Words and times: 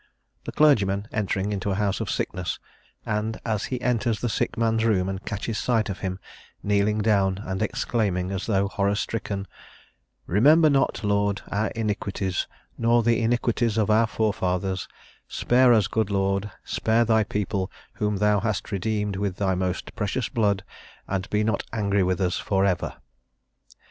The 0.45 0.51
clergyman 0.51 1.07
entering 1.11 1.51
into 1.51 1.69
a 1.69 1.75
house 1.75 1.99
of 2.01 2.09
sickness, 2.09 2.57
and 3.05 3.39
as 3.45 3.65
he 3.65 3.79
enters 3.81 4.19
the 4.19 4.29
sick 4.29 4.57
man's 4.57 4.83
room 4.83 5.07
and 5.07 5.23
catches 5.23 5.59
sight 5.59 5.89
of 5.91 5.99
him, 5.99 6.17
kneeling 6.63 7.01
down 7.03 7.37
and 7.43 7.61
exclaiming, 7.61 8.31
as 8.31 8.47
though 8.47 8.67
horror 8.67 8.95
stricken: 8.95 9.45
"Remember 10.25 10.71
not, 10.71 11.03
Lord, 11.03 11.43
our 11.51 11.67
iniquities, 11.75 12.47
nor 12.79 13.03
the 13.03 13.21
iniquities 13.21 13.77
of 13.77 13.91
our 13.91 14.07
forefathers; 14.07 14.87
spare 15.27 15.71
us, 15.71 15.85
good 15.87 16.09
Lord, 16.09 16.49
spare 16.63 17.05
Thy 17.05 17.23
people 17.23 17.71
whom 17.97 18.17
Thou 18.17 18.39
hast 18.39 18.71
redeemed 18.71 19.17
with 19.17 19.35
Thy 19.35 19.53
most 19.53 19.95
precious 19.95 20.29
blood, 20.29 20.63
and 21.07 21.29
be 21.29 21.43
not 21.43 21.61
angry 21.71 22.01
with 22.01 22.19
us 22.19 22.39
for 22.39 22.65
ever." 22.65 22.95